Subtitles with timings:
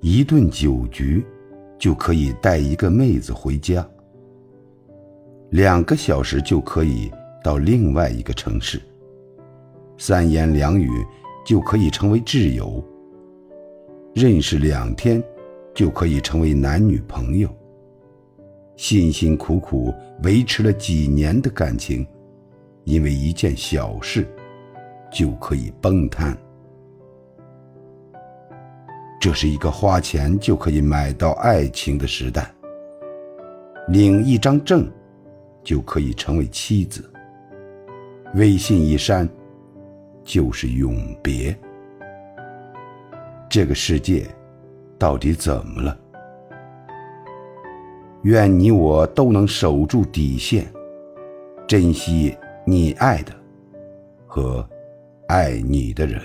[0.00, 1.24] 一顿酒局
[1.78, 3.86] 就可以带一个妹子回家，
[5.50, 7.10] 两个小时就可以
[7.42, 8.80] 到另外一个城市，
[9.96, 10.88] 三言两语
[11.44, 12.82] 就可以成为挚友，
[14.14, 15.22] 认识两天
[15.74, 17.48] 就可以成为男女朋友，
[18.76, 19.92] 辛辛苦苦
[20.22, 22.06] 维持了几年的感情，
[22.84, 24.24] 因为一件小事
[25.12, 26.36] 就可以崩塌。
[29.28, 32.50] 这是一个花钱就可以买到爱情的时代。
[33.88, 34.90] 领一张证，
[35.62, 37.12] 就可以成为妻子。
[38.36, 39.28] 微信一删，
[40.24, 41.54] 就是永别。
[43.50, 44.26] 这个世界，
[44.98, 45.94] 到底怎么了？
[48.22, 50.66] 愿你我都能守住底线，
[51.66, 53.32] 珍惜你爱的
[54.26, 54.66] 和
[55.26, 56.18] 爱你的人。